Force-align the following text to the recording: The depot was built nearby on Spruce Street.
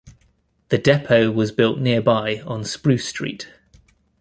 The 0.69 0.79
depot 0.79 1.29
was 1.29 1.51
built 1.51 1.77
nearby 1.77 2.41
on 2.47 2.63
Spruce 2.63 3.07
Street. 3.07 3.49